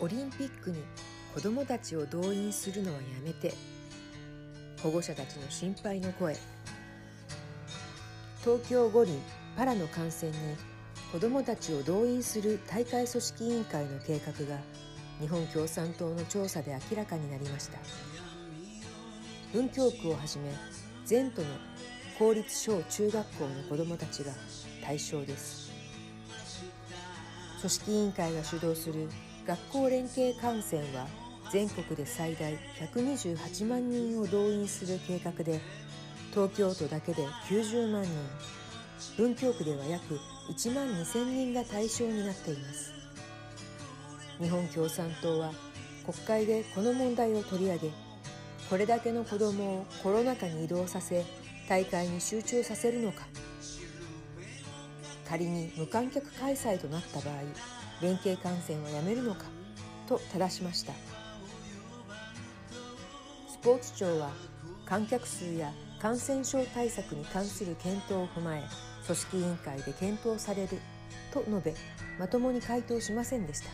[0.00, 0.76] オリンピックに
[1.34, 3.54] 子どもたちを動員するのはやめて
[4.82, 6.36] 保護者たちの心配の声。
[8.44, 9.20] 東京五輪
[9.56, 10.36] パラの観戦に
[11.10, 14.60] 子どもたちを動員する大会組織委員会の計画が
[15.20, 17.78] 日本共産党の調査で明らかになりました。
[19.52, 20.52] 文京区をはじめ
[21.06, 21.48] 全都の
[22.18, 24.32] 公立小中学校の子どもたちが
[24.84, 25.70] 対象です。
[27.60, 29.08] 組織委員会が主導する
[29.46, 31.06] 学校連携観戦は
[31.52, 32.52] 全国で最大
[32.92, 35.60] 128万人を動員する計画で
[36.32, 38.10] 東京都だけで90万人
[39.16, 40.18] 文京区では約
[40.50, 42.92] 1万2000人が対象になっています。
[44.40, 45.52] 日本共産党は
[46.04, 47.90] 国会でこの問題を取り上げ
[48.68, 51.24] これだけの子どもをコロナ禍に移動させ
[51.68, 53.26] 大会に集中させるのか。
[55.28, 57.34] 仮に無観客開催となった場合
[58.02, 59.44] 連携観戦はやめるのか？
[60.06, 60.92] と正しました。
[63.48, 64.30] スポーツ庁は
[64.84, 68.62] 観客数や感染症対策に関する検討を踏まえ
[69.06, 70.78] 組織委員会で検討される
[71.32, 71.74] と述べ
[72.18, 73.68] まともに回答しませんでした。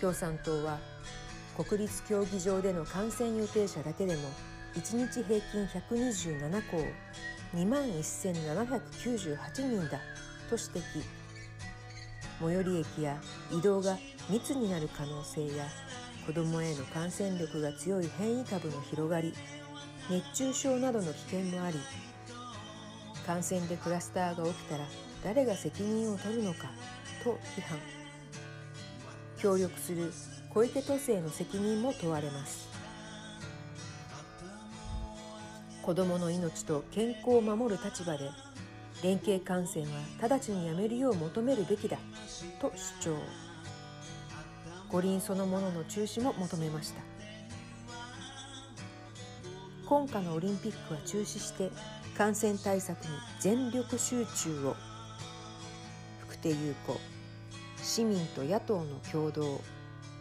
[0.00, 0.78] 共産党は
[1.56, 4.22] 国立競技場での観戦予定者だけでも
[4.74, 6.76] 1日平均127校
[7.54, 10.00] 2万1798人だ
[10.50, 11.23] と指摘。
[12.40, 15.66] 最寄り駅や移動が密になる可能性や
[16.26, 19.32] 子どもへの感染力が強い変異株の広がり
[20.10, 21.78] 熱中症などの危険もあり
[23.26, 24.84] 感染でクラスターが起きたら
[25.24, 26.70] 誰が責任を取るのか
[27.22, 27.78] と批判。
[29.38, 30.12] 協力する
[30.50, 32.68] 小池都政の責任も問われます。
[35.82, 38.30] 子どもの命と健康を守る立場で
[39.04, 41.98] 連携感染は直ちにやめるよう求めるべきだ
[42.58, 43.18] と主張。
[44.88, 47.02] 五輪そのものの中止も求めました。
[49.84, 51.70] 今夏のオリンピックは中止して
[52.16, 53.10] 感染対策に
[53.40, 54.76] 全力集中を。
[56.20, 56.98] 福手優子
[57.82, 59.60] 市民と野党の共同。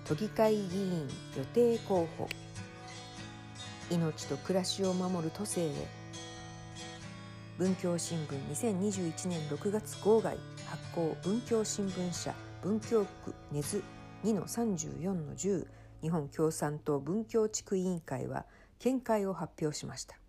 [0.04, 1.08] 都議会議員
[1.38, 2.28] 予定候補。
[3.90, 6.04] 命と暮らしを守る都政へ。
[7.60, 12.34] 文教新聞2021年6月号外発行文教新聞社
[12.64, 13.84] 文教区根津
[14.24, 15.68] 2の34の10
[16.02, 18.48] 日本共産党文教地区委員会は
[18.80, 20.23] 見解を発表しました。